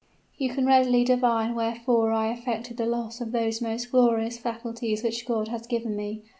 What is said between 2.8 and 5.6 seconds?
loss of those most glorious faculties which God